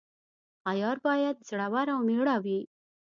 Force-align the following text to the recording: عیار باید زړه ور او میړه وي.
عیار 0.69 0.97
باید 1.07 1.35
زړه 1.49 1.67
ور 1.73 1.87
او 1.93 1.99
میړه 2.07 2.35
وي. 2.43 2.59